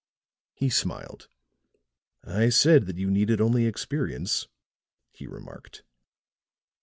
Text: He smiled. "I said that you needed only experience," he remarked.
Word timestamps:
He 0.55 0.69
smiled. 0.69 1.27
"I 2.23 2.49
said 2.49 2.87
that 2.87 2.97
you 2.97 3.11
needed 3.11 3.39
only 3.39 3.67
experience," 3.67 4.47
he 5.11 5.27
remarked. 5.27 5.83